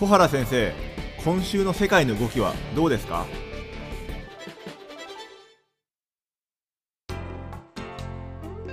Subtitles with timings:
[0.00, 0.72] 小原先生
[1.22, 3.26] 今週の世界の動きはどうですか？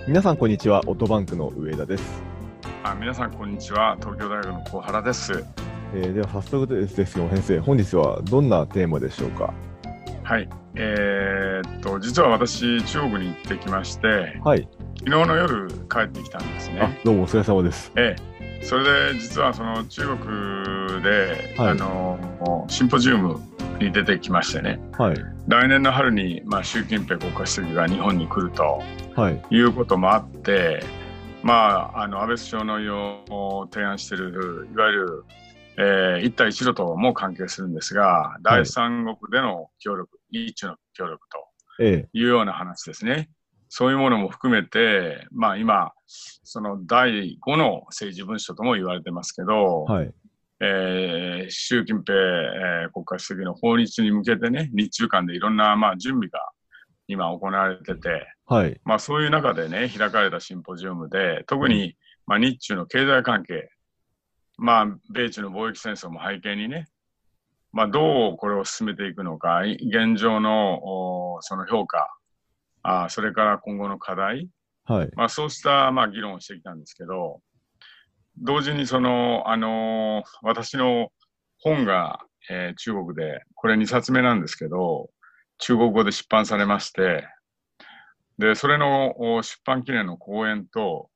[0.08, 2.24] 皆さんこんにちはオートバンクの上田です、
[2.82, 5.44] あ皆さんこんにちは東京大学の小原です。
[5.94, 9.54] えーでは早速ですですけど先生本日はどんなテーマでしょうか？
[10.24, 14.66] はいえーっと実は私中国に行ってきましてはい。
[15.00, 17.92] 昨日の夜帰ってきたんですあねどうもお疲れ様です。
[17.98, 21.70] ええそれで実はその中国で、はい。
[21.70, 23.40] あのシンポジウム
[23.80, 24.80] に出てきましてね。
[24.98, 25.16] はい。
[25.48, 28.82] 来年の春に、まあ、習近平国家主席が日本に来ると
[29.16, 29.42] はい。
[29.50, 30.84] いうこともあって、
[31.44, 33.24] まあ、あの安倍首相のよ
[33.70, 35.26] う提案しているいわゆる、
[35.78, 41.28] えー一帯一路とも関係するんですが、第三国での協力、日中の協力
[41.80, 43.30] えというような話ですね。
[43.70, 50.14] そういうものも含めて、まあ、今、その第5の政治文書とも言われてますけど、えはい。
[50.60, 56.40] えー習近平、えー国家主席の訪日に向けてね、日中間でいろんな、まあ、準備が
[57.08, 58.80] 今行われてて、はい。
[58.84, 61.96] まあ、そういう中でね、開かれたシンポジウムで、特に、
[62.26, 63.70] まあ、日中の経済関係、
[64.58, 66.88] まあ、米中の貿易戦争も背景にね、
[67.72, 72.17] まあ、どうこれを進めていくのか、い現状のおその評価
[72.88, 74.50] あ、それから今後の課題、
[74.86, 75.10] はい。
[75.16, 77.42] まあ、そうした、まあ、議論をしてきたんですけど、
[78.38, 81.10] 同時にその、あのー私の
[81.60, 85.10] 本が、えー中国で、これ2冊目なんですけど、
[85.58, 87.28] 中国語で出版されまして、
[88.38, 91.10] で、それのお出版記念の講演と、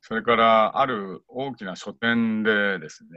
[0.00, 3.10] それからある大きな書店でですね、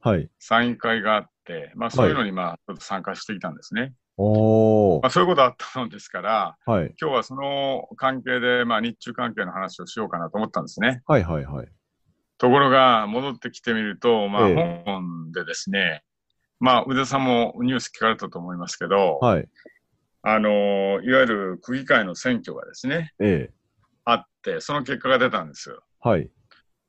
[0.00, 0.28] はい。
[0.38, 3.92] サイン会があって、まあそういうのにまあちょっと参加してきたんですね。
[4.22, 5.02] おー。
[5.02, 6.94] まあそういうことあったのですから、はい。
[7.00, 11.02] 今日はその関係でまあ日中関係の話をしようかなと思ったんですね。
[11.06, 11.68] はいはいはい。
[12.36, 14.82] ところが戻ってきてみると、まあええ。
[14.84, 16.02] 香港でですね、
[16.58, 19.48] まあ宇田さんもニュース聞かれたと思いますけど、はい。
[20.22, 20.50] あの、
[21.02, 23.54] いわゆる区議会の選挙がですね、ええ。
[24.04, 25.82] あって、その結果が出たんですよ。
[26.00, 26.30] はい。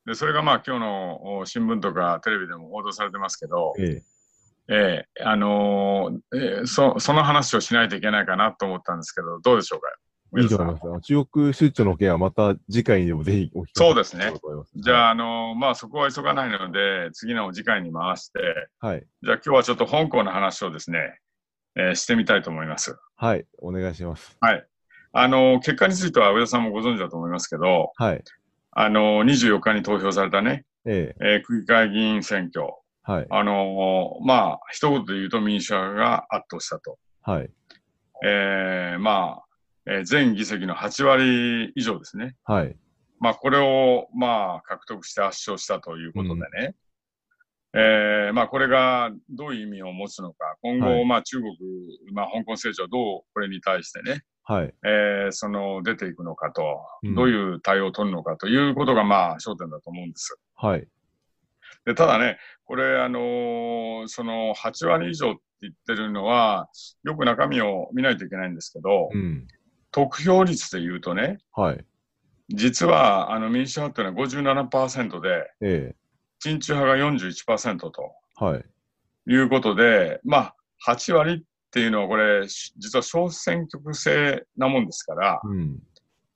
[0.05, 4.10] で、それがまあ今日のお新聞とかテレビでも報道されてますけど、ええ
[4.73, 9.89] ええあのーええそ、その話をしないといけないかなと思ったんですけど、どうでしょうか？
[10.39, 11.07] いいと思います。
[11.07, 14.31] 中国出張の件はまた次回にでもぜひお聞きそうですね。
[14.75, 18.39] じゃあ、あのーまあそこは急がないので、次の次回に回して、
[18.79, 19.03] はい。
[19.23, 21.19] じゃあ今日はちょっと香港の話をですね、
[21.75, 22.97] えーしてみたいと思います。
[23.17, 23.45] はい。
[23.59, 24.37] お願いします。
[24.39, 24.65] はい。
[25.11, 28.23] あのー結果については上田さんもご存知だと思いますけど、はい。
[28.71, 31.25] あのー24日に投票されたね、ええ。
[31.33, 32.69] えー区議会議員選挙、
[33.03, 33.27] はい。
[33.29, 36.97] あのーまあ、一言で言うと民主派が圧倒したと。
[37.23, 37.49] はい。
[38.23, 39.45] えーまあ、
[39.87, 42.35] えー全議席の8割以上ですね。
[42.43, 42.75] はい。
[43.19, 46.75] まあ、これを、まあ、獲得して圧勝したということでね。
[47.73, 51.05] えーまあ、これがどういう意味を持つのか、今後、はい。
[51.05, 51.51] まあ、中国、
[52.13, 54.73] まあ、香港政治はどうこれに対してね、はい。
[54.85, 56.61] えーその出ていくのかと、
[57.03, 57.15] うん。
[57.15, 60.37] どういう対応を取るのかということが、まあ、焦点だと思うんです。
[60.55, 60.87] はい
[61.85, 66.69] でただね、これ、あのーその8割以上って言ってるのは、
[67.03, 69.47] よく中身を見ないといけないんですけど、うん。
[69.91, 71.85] 得票率で言うとね、はい。
[72.49, 75.95] 実はあの民主派っていうのは57%で、え
[76.39, 78.65] 親中派が41%とえはい。
[79.27, 80.55] いうことで、まあ、
[80.87, 81.41] 8割っ
[81.71, 85.79] ていうのはこれ、し実は小選挙区制なもんですから、うん。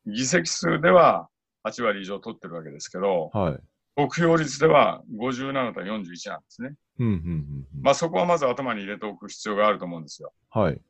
[0.05, 1.29] 議席数では
[1.67, 3.59] 8割以上取ってるわけですけど、はい
[3.95, 6.75] 得票率では57対41なんですね。
[6.99, 7.81] うんうんうんうん。
[7.81, 10.33] まあそこはまず頭に入れておく必要があると思うんですよ。
[10.49, 10.75] はい。
[10.75, 10.81] つ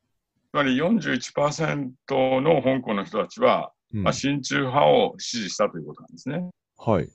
[0.54, 4.04] まり41%の香港の人たちは、うん。
[4.04, 6.50] まあ、親中派を支持したということなんですね。
[6.78, 7.10] はい。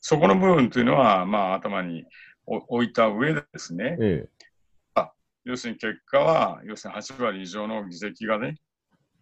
[0.00, 2.04] そこの部分というのは、まあ、頭に
[2.46, 4.28] 置いた上でですね、え
[5.44, 8.56] 要するに結果は、要するに8割以上の議席がね、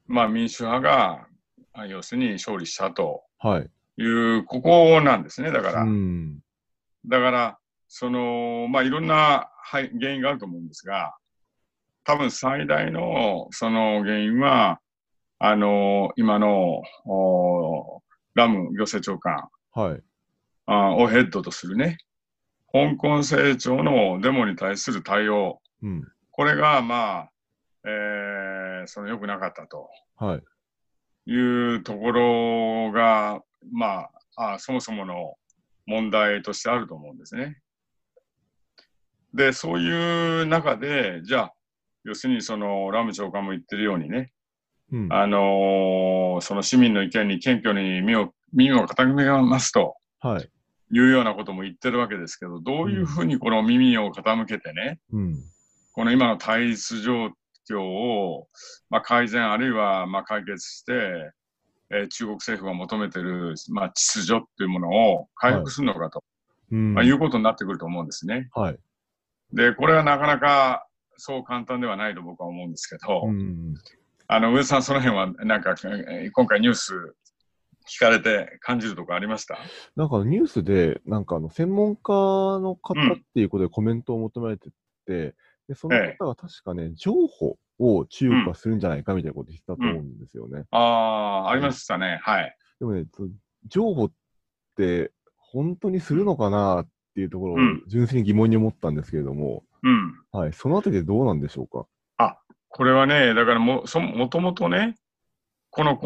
[0.07, 1.27] まあ、民主派が、
[1.75, 3.23] あ要するに勝利したと。
[3.45, 5.51] えはいいう、ここなんですね。
[5.51, 6.39] だから、うん。
[7.07, 7.59] だから、
[7.89, 11.15] その、まあ、いろんなはい原因があると思うんですが、
[12.05, 14.81] 多分最大のその原因は、
[15.39, 18.03] あの、今の、お
[18.35, 19.49] ラム行政長官。
[19.75, 20.03] はい。
[20.67, 21.99] あをヘッドとするね、
[22.73, 26.09] 香港政庁のデモに対する対応、うん。
[26.31, 27.31] これが、まあ、
[27.85, 29.91] えー、その良くなかったと。
[30.17, 30.43] はい。
[31.27, 35.35] いうところが、まあ、あそもそもの
[35.87, 37.59] 問題としてあると思うんですね。
[39.35, 41.53] で、そういう中で、じゃあ、
[42.05, 44.33] 要するにそのラム長官も言ってるようにね、
[44.93, 50.51] うんあのーその市民の意見に謙虚に身を耳を傾けますとはい
[50.93, 55.43] いうようなことも言ってるわけですけど、どういうふうにこの耳を傾けてね、うん。
[55.93, 57.31] この今の対立状
[57.69, 58.47] 況を、
[58.91, 61.33] まあ、改善あるいはまあ解決して、
[61.93, 66.25] えー中国政府が求めてる、まあ、秩序っていうものを回復するのかと、
[66.71, 66.95] うん。
[66.95, 68.49] まあ、いうことになってくると思うんですね。
[68.55, 68.79] はい。
[69.53, 70.87] で、これはなかなか
[71.17, 73.75] そう簡単ではないと僕は思うんですけど、うん。
[74.27, 77.15] あの、上田さんその辺はなんか、えー今回ニュース
[77.95, 79.59] 聞かれて感じるとこありました？
[79.97, 84.71] なんかニュースで、なんかあの、専門家の方うんっていうことでコメントを求められて
[85.05, 85.35] て、
[85.69, 90.65] で、そのええ方が確かね、情報を中国がするんじゃないかみたいなこと言ってたと思うんですよね。
[90.71, 90.79] あ
[91.47, 92.21] あ、ありましたね。
[92.23, 92.57] はい。
[92.79, 93.25] でもね、そ
[93.67, 94.13] 情報っ
[94.77, 100.15] て本当にするのかなっていうところをうん純粋に疑問に思ったんですけれども、うん。
[100.33, 101.87] はい、そのあたりでどうなんでしょうか？
[102.75, 104.97] これはね、だからも、そもともとね、
[105.69, 106.01] この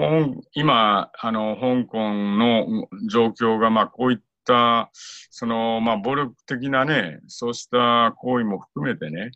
[0.53, 4.91] 今、あの、香港の状況が、まあ、こういった、
[5.31, 9.31] その、まあ、暴力的なね、そうした行為も含めてね、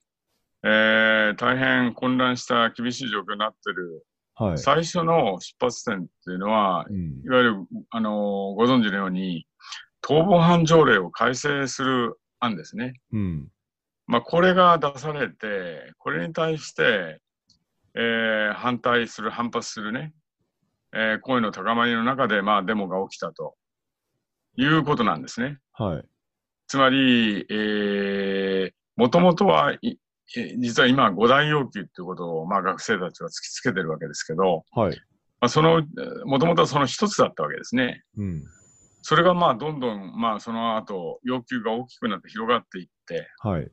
[0.62, 4.04] えー、大変混乱した厳しい状況になってる、
[4.34, 4.58] はい。
[4.58, 7.56] 最初の出発点っていうのは、うんいわゆる、
[7.90, 9.46] あの、ご存知のように、
[10.02, 12.94] 逃亡犯条例を改正する案ですね。
[13.12, 13.48] うん。
[14.06, 17.20] まあ、これが出されて、これに対して、
[17.94, 20.12] えー反対する、反発するね、
[20.92, 23.54] えー声の高まりの中で、まあ、デモが起きたと
[24.56, 25.58] いうことなんですね。
[25.72, 26.04] はい。
[26.66, 29.74] つまり、えー、もともとは、
[30.58, 34.96] 実は今、五大要求ということを、まあ、学生たちは突きつけてるわけですけど、はい。
[35.40, 35.82] まあ、その、
[36.24, 38.04] もともとはその一つだったわけですね。
[38.16, 38.44] うん。
[39.02, 43.70] それが、まあ、どんどん、まあ、その後、要求が大きくなって広がっていって、はい。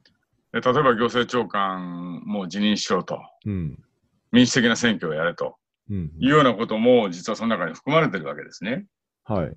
[0.53, 3.19] で例えば行政長官も辞任しろと。
[3.45, 3.83] うん。
[4.31, 5.57] 民主的な選挙をやれと
[5.89, 6.11] うん。
[6.19, 8.85] いうようなことも実はその中に含まれてるわけですね。
[9.25, 9.53] はい。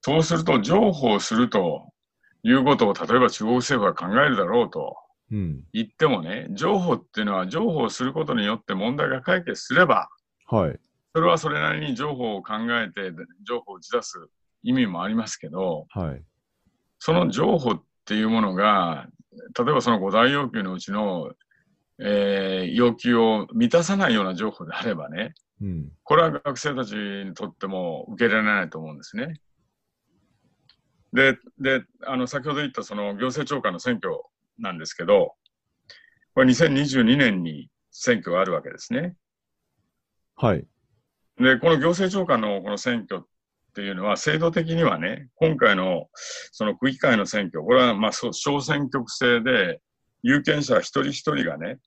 [0.00, 1.92] そうすると、譲歩をすると
[2.42, 4.96] いうことを、例えば中国政府が考えるだろうと
[5.32, 5.64] うん。
[5.72, 10.08] 言ってもね、譲歩っていうのは譲歩をすることによって問題が解決すれば、
[10.46, 10.78] はい。
[11.14, 13.12] それはそれなりに譲歩を考えて、
[13.46, 14.28] 譲歩を打ち出す
[14.62, 16.22] 意味もありますけど、はい。
[16.98, 19.06] その譲歩っていうものが、
[19.58, 21.32] 例えばその五大要求のうちの、
[21.98, 25.92] えー要求を満たさないような譲歩であればね、うん。
[26.04, 29.40] これは学生たちにとっても受け入れられないと思うんですね。
[31.12, 34.14] で、で、あの、先ほど言ったその行政長官の選挙
[34.58, 35.34] なんですけど、
[36.34, 39.16] これ2022年に選挙があるわけですね。
[40.36, 40.66] はい。
[41.38, 43.26] で、この行政長官のこの選挙っ
[43.74, 46.08] ていうのは、制度的にはね、今回の
[46.52, 49.80] その区議会の選挙、これはまあそう小選挙区制で、
[50.22, 51.78] 有権者一人一人がね、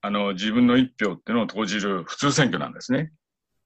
[0.00, 3.12] あの、自分の一票っていうのを投じる普通選挙なんですね。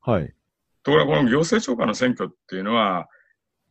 [0.01, 0.35] はい。
[0.83, 3.09] ところがこの行政長官の選挙っていうのは、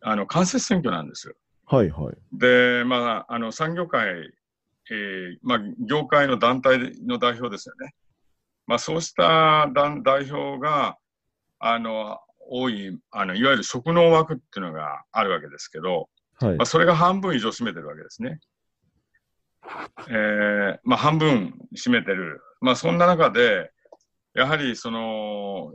[0.01, 1.33] あの、間接選挙なんですよ。
[1.65, 1.89] はい。
[1.89, 2.15] はい。
[2.33, 4.31] で、まあ、あの、産業界、
[4.91, 7.93] えーまあ、業界の団体の代表ですよね。
[8.67, 10.97] まあ、そうした団代表が、
[11.59, 16.09] あの、多い、あの、いわゆる職能枠っていうのがあるわけですけど、
[16.39, 16.65] はいまあ、。
[16.65, 18.39] それが半分以上占めてるわけですね。
[20.09, 22.41] えーまあ、半分占めてる。
[22.61, 23.71] まあ、そんな中で、
[24.33, 25.71] やはりその、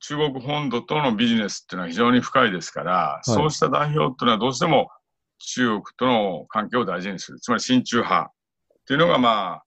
[0.00, 4.90] 中国本土とのビジネスっていうのは非常に深いですから、いそうした代表っていうのはどうしても
[5.38, 7.40] 中国との関係を大事にする。
[7.40, 8.32] つまり親中派っ
[8.86, 9.62] ていうのが、まあ、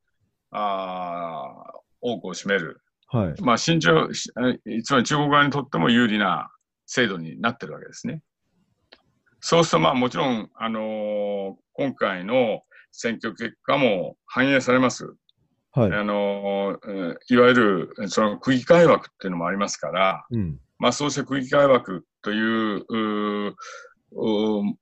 [0.51, 2.81] あー多くを占める。
[3.07, 3.41] はい。
[3.41, 6.49] まあ、親中、つまり中国側にとっても有利な
[6.85, 8.21] 制度になってるわけですね。
[9.41, 15.13] そうすると、まあ、もちろん、あのー今回の選挙結果も反映されます。
[15.71, 15.93] はい。
[15.93, 20.59] あのーえーいわゆる、その区議会枠っていうのもありますから、うん。
[20.77, 22.85] まあ、そうした区議会枠という、
[23.51, 23.55] う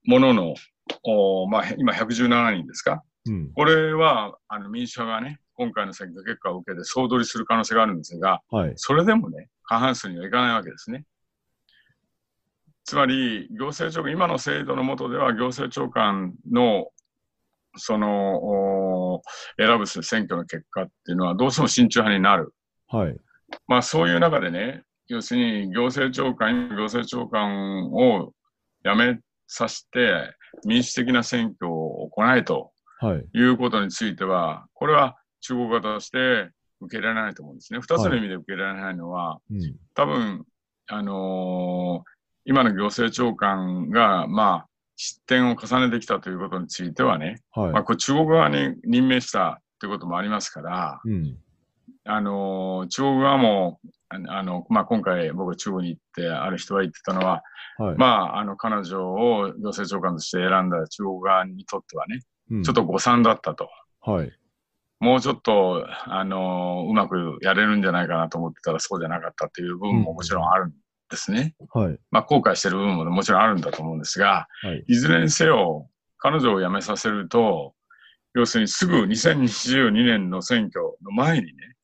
[0.05, 0.53] ものの、
[1.03, 3.03] おまあ、今117人ですか？
[3.27, 3.51] うん。
[3.53, 8.73] これは、あの、民主派がね、今回の選挙結果を受けて総取りする可能性があるんですが、はい。
[8.75, 11.05] それでもね、過半数にはいかないわけですね。
[12.85, 16.87] つまり、行政長官、今の制度の下では行政長官の、
[17.75, 18.37] その、
[19.15, 19.21] お
[19.57, 22.53] 選ぶ選挙の結果っていうのはどうしても親中派になる。
[22.87, 23.17] はい。
[23.67, 28.33] まあそういう中でね、要するに行政長官、行政長官を
[28.83, 30.33] 辞めさせて
[30.65, 33.25] 民主的な選挙を行えとはい。
[33.31, 36.49] いうことについては、これは中国側として
[36.81, 37.79] 受け入れられないと思うんですね。
[37.79, 39.75] 二つの意味で受け入れられないのは、うん。
[39.93, 40.45] 多分、
[40.87, 42.17] あのー
[42.49, 51.09] 今の行政長官が、まあ、失点を重ねてきたということについてはね、まあ、はこれ中国側に任命したということもありますから、い。
[51.09, 51.37] うん。
[52.07, 57.43] あの、中国側も、あの、あのまあ、今回僕が中国に行って、ある人が言ってたのは、
[57.77, 57.97] はい。
[57.97, 63.69] まあ、あの、彼女を行政長官として選んだ中国側にとってはね、うんちょっと誤算だったと。
[64.01, 64.31] はい。
[64.99, 70.69] もうちょっと、あの、うまくやれるんじゃないかなと思ってたらそうじゃなかったっていう部分ももちろんあるん
[71.09, 71.55] ですね。
[71.71, 71.99] はい。
[72.09, 74.85] まあ、後悔してる部分ももちろんあるんだと思うんですが、はい。
[74.87, 77.73] いずれにせよ、彼女を辞めさせると、
[78.33, 81.75] 要するにすぐ2022年の選挙の前にね、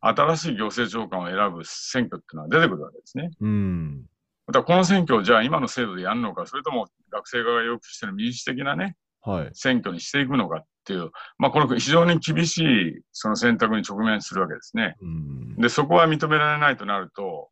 [0.00, 3.30] 新しい行政長官を選ぶ選挙っていうのは出てくるわけですね。
[3.40, 4.06] うん。
[4.46, 9.50] またこの選挙をじゃあ今の制度でやるのか、それとも学生側が要求している民主的なね、はい。
[9.52, 14.96] 選挙にしていくのかっていう、まあこの非常に厳しいその選択に直面するわけですね。
[15.00, 15.56] うん。
[15.56, 17.50] で、そこは認められないとなると、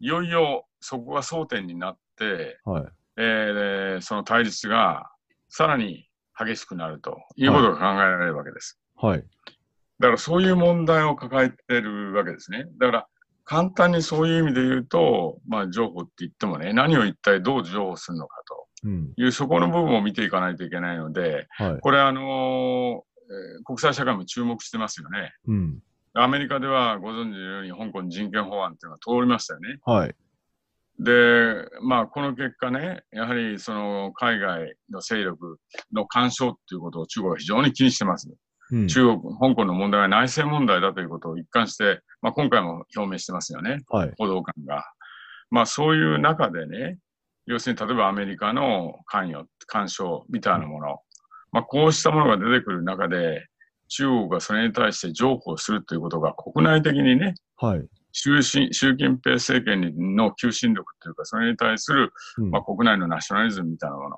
[0.00, 2.86] いよいよそこが争点になって、はい。
[3.16, 5.10] えーその対立が
[5.48, 8.78] さらに激しくなるということが考えられるわけです。
[8.94, 9.24] はい。
[10.00, 12.66] だからそういう問題を抱えてるわけですね。
[12.78, 13.06] だから
[13.44, 18.38] 簡単にそういう意味で言うと、まあ情報って言ってもね、何を一体どう情報するのか
[18.84, 19.14] うん。
[19.14, 21.80] というそこの部分を見ていかないといけないので、はい。
[21.80, 23.08] これあのー
[23.64, 25.34] 国際社会も注目してますよね。
[25.48, 25.78] うん。
[26.14, 29.78] アメリカではご存知のように香港人権法案っていうのが通りましたよね。
[29.84, 30.14] はい。
[30.98, 35.58] で、まあ、この結果ね、やはりその海外の勢力
[35.92, 38.30] の干渉っていうことを中国は非常に気にしてます。
[38.70, 38.88] うん。
[38.88, 44.12] 中国、香港の問題は内政問題だということを一貫して、まあ、今回も表明してますよね、はい。
[44.18, 44.84] 報道官が。
[45.50, 46.98] まあ、そういう中でね、
[47.46, 50.98] 要するに例えばアメリカの関与、干渉みたいなもの、
[51.50, 53.46] まあ、こうしたものが出てくる中で、
[53.88, 57.86] 中国がそれに対して譲歩するということが国内的にね、はい。
[58.12, 64.16] 習近習近平政権の求心力というか、それに対する、うんまあ、国内のナショナリズムみたいなもの。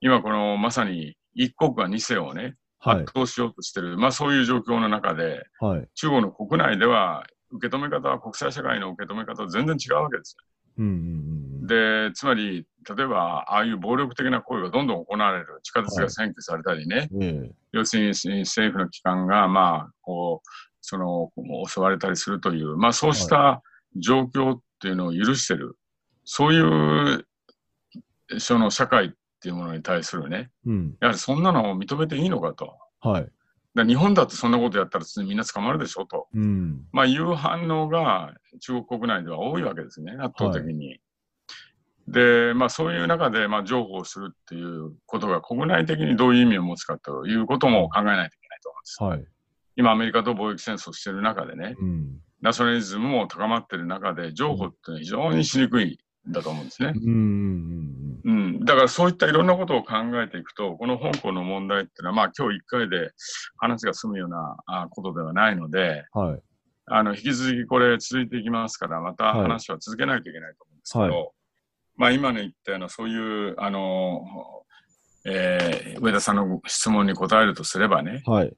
[0.00, 2.54] 今このまさに一国が二世をね、
[2.90, 3.12] はい圧。
[3.14, 5.88] 倒しようとしてる、まあそういう状況の中で、はい。
[5.94, 10.36] 中国の国内では受け止め方は国際社会の受け止め方は全然違うわけです
[10.78, 10.86] うん。
[10.86, 11.60] うん。
[11.62, 11.66] よ。
[12.10, 12.66] で、つまり、
[12.96, 15.60] 例えば、ああいう暴力的な行為がどんどん行われる。
[15.62, 17.22] 地下鉄が占拠されたりね、うん。
[17.22, 20.48] え要するに政府の機関が、まあ、こう、
[20.80, 21.32] その、
[21.66, 23.62] 襲われたりするという、まあそうした
[23.96, 25.76] 状況っていうのを許してる。
[26.24, 27.26] そういう、
[28.38, 29.10] その社会っ
[29.46, 30.70] ていうものに対するね、え。
[30.70, 30.96] うん。
[31.00, 32.76] やはりそんなのを認めていいのかと。
[33.00, 33.28] はい。
[33.76, 36.26] だ日本だってそんなことやったらみんな捕まるでしょと。
[36.34, 36.84] うん。
[36.90, 40.98] まあいう反応が中国国内では多いわけですね、圧倒的に。
[42.08, 49.02] で、まあそういう中で、まあ情報するっていうことが国内的にどういう意味を持つかということも考えないといけないと思うんです。
[49.02, 49.24] はい。
[49.76, 52.18] 今アメリカと貿易戦争してる中でね、うん。
[52.40, 55.98] ナショナリズムも高まってる中で、情報っていうのは非常にしにくい
[56.28, 56.92] んだと思うんですね。
[56.94, 58.05] うん。
[58.66, 63.12] だからそういったいろんなことを考えていくと、この香港の問題っていうのは、まあ今日一回で
[63.58, 66.40] 話が済むようなあことではないので、はい。
[66.86, 71.30] あの、引き続きこれ続いていきますから、またはい話は続けないといけないと思うんですけど、は
[71.96, 74.24] まあ今の言ったようなそういう、あの、
[75.24, 78.52] えー上田さんの質問に答えるとすればね、はい。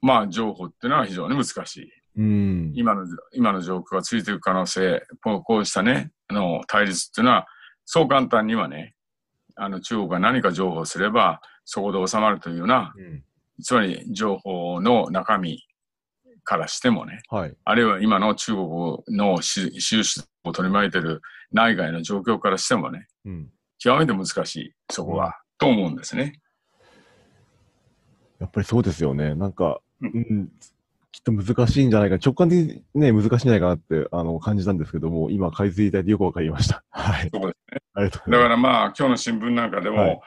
[0.00, 1.90] まあ情報っていうのは非常に難しい。
[2.16, 2.72] うん。
[2.74, 7.46] 今の、今の状況がついていく可能性、こうこうしたね、あの、対立っていうのは、
[7.84, 8.94] そう簡単にはね、
[9.60, 13.22] あの、中国が何か情報すれば、そこで収まるというような、うん。
[13.62, 15.62] つまり情報の中身
[16.44, 17.54] からしてもね、はい。
[17.64, 21.20] あるいは今の中国のし収支を取り巻いている
[21.52, 23.50] 内外の状況からしてもね、うん。
[23.78, 26.40] 極めて難しい、そこは、と思うんですね。
[28.38, 29.34] やっぱりそうですよね。
[29.34, 30.52] なんか、ううんん、
[31.12, 32.16] きっと難しいんじゃないか。
[32.24, 36.84] 直感的にね、難しいんじゃないかなって、あの、感じたんですけども、今、解説いただいてよくわかりました。
[36.90, 37.30] はい。
[37.32, 40.20] そうですありがとうごだからまあ、今日の新聞なんかでも、はい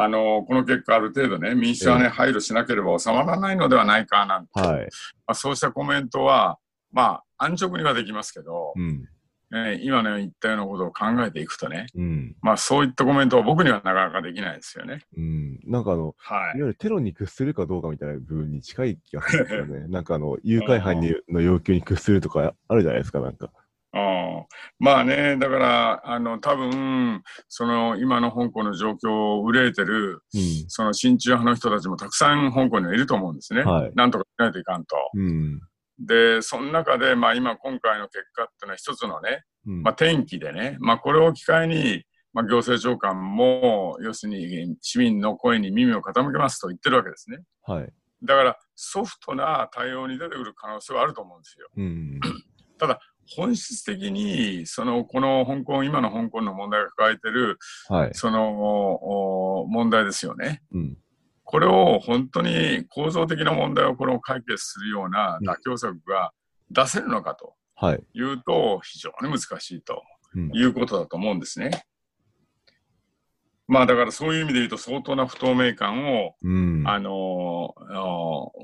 [0.00, 4.60] あの、この結果ある程度ね、民主党はね、配慮しなければ収まらないのではないかなんて、す。
[4.60, 4.82] はい。
[4.82, 4.86] ま
[5.26, 6.58] あ、そうしたコメントは、
[6.92, 9.08] まあ、安直にはできますけど、うん。
[9.50, 12.36] ね今の言ったようなことを考えていくとね、うん。
[12.42, 15.00] まあ、そういったコメントは僕にはなかなかできないですよね。
[15.16, 15.60] うん。
[15.64, 16.66] なんかあの、はいいわ。
[16.66, 19.88] ゆるテロに屈するかどうかみたいな部分に近い気がするんですよね。
[19.88, 23.50] なんかあの、誘拐犯にの要求に屈するとかあるじゃないですか、なんか。
[23.94, 24.28] うん
[24.78, 30.64] まあね、だから、あの、多分、その、今の香港の状況を憂えてる、うん。
[30.68, 33.62] その親中派の人たちもたくさん香港にはいると思うんですね。
[33.62, 34.96] はいなんとかしないといかんと。
[35.14, 35.60] うん。
[35.98, 39.82] で、その中で、まあ今、今回の結果っていうのは一つのね、うん。
[39.82, 47.38] まあ転機でね、まあこれを機会に、まあ行政長官も、要するに市民の声に耳を傾けますと言ってるわけですね。
[47.62, 47.92] はい。
[48.22, 51.68] だから、ソフトな対応に出てくる可能性はあると思うんですよ。
[51.76, 52.20] うん。
[53.36, 58.14] 本質的に、その、この香港、今の香港の問題が抱えてる、はい。
[58.14, 60.62] その、お問題ですよね。
[60.72, 60.96] うん。
[61.50, 66.32] これを本当に構造的な問題をこれを解決するようなうん妥協策が
[66.70, 68.04] 出せるのかとはい。
[68.12, 70.02] いうと、非常に難しいと
[70.34, 71.70] うんいうことだと思うんですね。
[73.66, 76.84] まあだからそういう意味で言うと相当な不透明感を、うん。
[76.86, 77.72] あの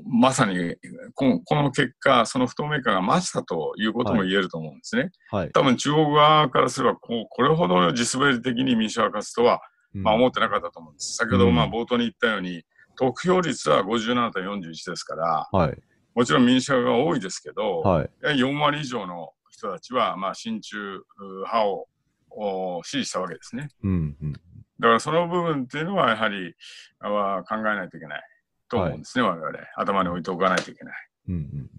[0.07, 0.75] まさに
[1.15, 5.09] このこの結果、その不透明感が増したということも言えると思うんですね。
[5.31, 5.51] はい。
[5.53, 9.59] 多分中国側からすればこう、これほど地滑り的に民主化勝つとは、
[9.93, 11.15] まあ、思ってなかったと思うんです。
[11.15, 12.63] 先ほどまあうん冒頭に言ったように、
[12.95, 15.77] 得票率は57対41ですから、はい。
[16.13, 18.09] もちろん民主派が多いですけど、はい。
[18.23, 21.87] 4割以上の人たちは、まあ、親中派を
[22.29, 23.69] お支持したわけですね。
[23.83, 24.15] うん。
[24.21, 24.33] うん。
[24.33, 24.39] だ
[24.79, 26.53] からその部分っていうのは、やはり
[26.99, 28.23] は考えないといけない
[28.69, 29.51] と思うんですね、我々。
[29.77, 30.95] 頭に置いておかないといけない。
[31.29, 31.35] うん。
[31.35, 31.69] うん。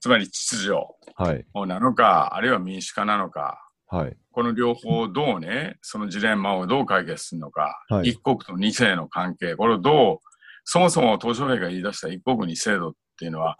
[0.00, 0.74] つまり秩序
[1.14, 1.46] はい。
[1.66, 3.58] なのか、あるいは民主化なのか、
[3.92, 4.16] はい。
[4.32, 10.18] この両方をどうね、そのジレンマをどう解決するのか、はい一国と二世の関係、これをどう、
[10.64, 13.56] そもそも鄧小平が言い出した一国二制度っていうのは、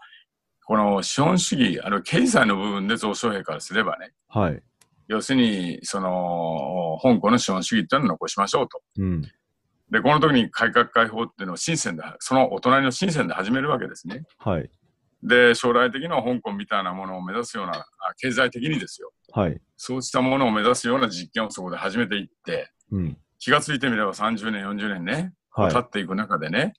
[0.65, 4.61] この資本主義、あ経済の部分で鄧小平からすればね、はい。
[5.07, 8.81] 要するに、その、香港の資本主義っていうのを残しましょうと。
[8.97, 9.21] うん。
[9.91, 14.23] で、この時に改革開放っていうのを深センで、そのお隣の深センで始めるわけですね。
[14.37, 14.69] はい。
[15.21, 17.85] で、将来的には香港みたいなものを目指すような、あ
[18.17, 19.11] 経済的にですよ。
[19.33, 19.61] はい。
[19.77, 23.17] そうしたものを目指すような実験をそこで始めていって、うん。
[23.39, 25.79] 気がついてみれば30年、40年ね、はい経。
[25.79, 26.73] っていく中でね、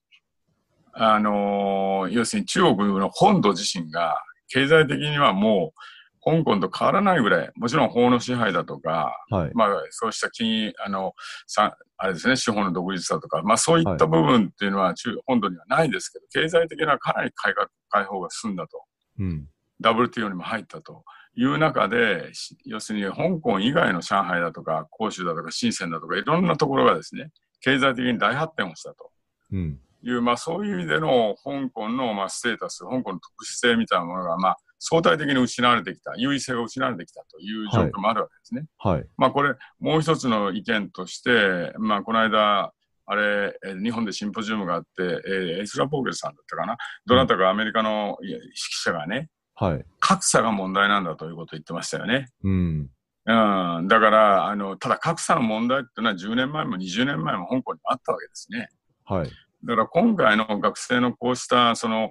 [0.95, 5.81] あのー要するに中国の本土自身が経済的にはもう
[6.25, 9.51] 香港と変わらないぐらい、もちろん法の支配だとか、はい。
[9.55, 11.13] まあそうした金、あの、
[11.47, 18.85] さあれですね、資本の独立だとか、まあそういった部分っていうのは中本土にはないですけど、経済的なかなり改革、開放が進んだと。
[19.19, 19.49] うん。
[19.83, 21.05] WTO にも入ったと
[21.37, 29.11] いう中で、し要するに香港以外の上海だとか、広州だとか、深センだとか、いろんなところがですね、経済的に大発展をしたと
[29.53, 29.79] うん。
[30.05, 38.67] いう、まあそういう意味での香港のまあステータス、香港の特殊性みたいなものが、まあ相対的に失われてきた、優位性が失われてきたという状況もあるわけですね。
[38.79, 39.07] はい。
[39.17, 42.73] まあこれ、もう一つの意見として、まあこの間、
[43.07, 48.41] あれ、えー日本でシンポジウムがあって、えーエスラ・ポーゲルさんだったかな、どなたかアメリカの指揮
[48.83, 49.85] 者がね、はい。
[50.01, 52.29] 格差が問題なんだということを言ってましたよね。
[52.43, 52.91] うん。
[53.27, 53.89] うん。
[53.89, 58.69] だから、あの、ただ格差の問題っていうのは10年前も20年前も香港にあったわけですね。
[59.05, 59.31] はい。
[59.67, 62.11] だから今回の学生のこうした、その、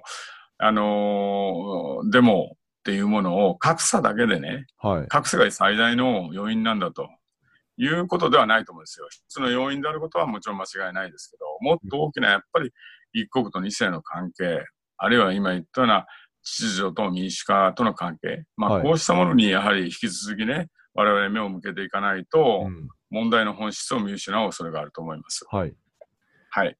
[0.58, 5.08] あのーデモっていうものを格差だけでね、はい。
[5.08, 7.08] 格差が最大の要因なんだと
[7.76, 9.08] いうことではないと思うんですよ。
[9.10, 12.70] 一つの要因であることはもちろん間違いないですけど、もっと大きなやっぱり
[13.12, 14.64] 一国と二世の関係、
[14.98, 16.06] あるいは今言ったような
[16.42, 22.88] 秩序と民主化との関係、まあはいこうしたものにやはり引き続きね、我々目を向けていかないとう、ん。
[23.10, 25.46] 問題の本質を見失う恐れがあると思います。
[25.48, 25.74] はい。
[26.50, 26.76] はい。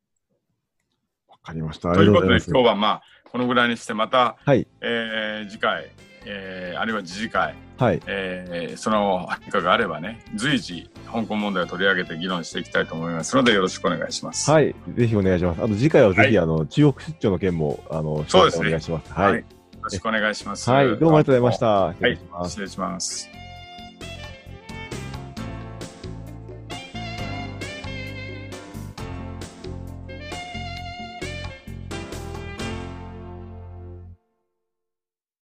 [1.44, 1.90] わかりました。
[1.90, 2.36] あということで。
[2.46, 4.66] 今日はまあ、このぐらいにしてまた、はい。
[4.80, 5.90] えー次回、
[6.24, 8.00] えーあるいは次次回、はい。
[8.06, 14.50] えーその変化があればね、随時、香港問題を取り上げて議論していきたいと思いますので、よろしくお願いします。
[14.50, 14.74] はい。
[14.94, 15.62] ぜひお願いします。
[15.62, 19.12] あと次回はぜひ、はあの、中国出張の件も、あの、そうですねお願いします。
[19.12, 19.32] はい。
[19.32, 19.40] はい。
[19.40, 19.46] よ
[19.82, 20.70] ろしくお願いします。
[20.70, 20.88] はい。
[20.98, 21.66] どうもありがとうございました。
[21.66, 22.18] はい。
[22.48, 23.33] 失礼します。